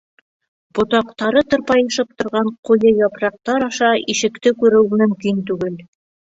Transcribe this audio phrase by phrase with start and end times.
[0.77, 5.81] Ботаҡтары тырпайышып торған ҡуйы япраҡтар аша ишекте күреү мөмкин түгел.